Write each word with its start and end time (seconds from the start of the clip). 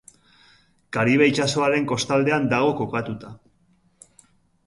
Karibe 0.95 1.25
itsasoaren 1.31 1.85
kostaldean 1.91 2.47
dago 2.53 2.71
kokatua. 2.81 3.35